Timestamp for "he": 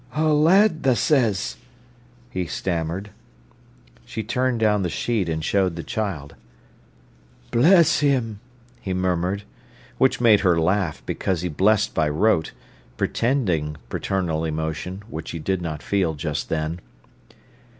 2.31-2.47, 8.81-8.95, 11.41-11.49, 15.29-15.37